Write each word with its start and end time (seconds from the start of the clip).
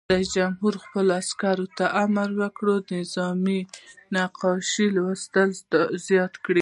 رئیس 0.09 0.29
جمهور 0.37 0.73
خپلو 0.83 1.11
عسکرو 1.23 1.65
ته 1.77 1.85
امر 2.03 2.29
وکړ؛ 2.41 2.67
نظامي 2.97 3.59
نقشې 4.15 4.85
لوستل 4.95 5.49
زده 6.05 6.27
کړئ! 6.43 6.59